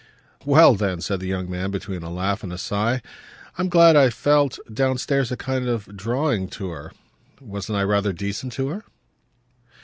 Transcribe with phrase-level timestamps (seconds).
[0.45, 3.03] "Well then," said the young man between a laugh and a sigh,
[3.59, 6.91] "I'm glad I felt, downstairs, a kind of 'drawing' to her.
[7.39, 8.83] Wasn't I rather decent to her?"